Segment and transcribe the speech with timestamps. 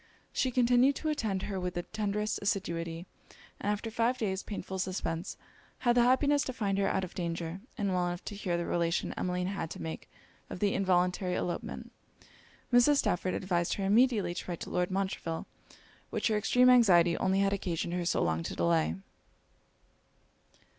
[0.33, 3.05] She continued to attend her with the tenderest assiduity;
[3.59, 5.37] and after five days painful suspence,
[5.77, 8.65] had the happiness to find her out of danger, and well enough to hear the
[8.65, 10.09] relation Emmeline had to make
[10.49, 11.91] of the involuntary elopement.
[12.73, 12.95] Mrs.
[12.97, 15.45] Stafford advised her immediately to write to Lord Montreville;
[16.09, 18.95] which her extreme anxiety only had occasioned her so long to delay.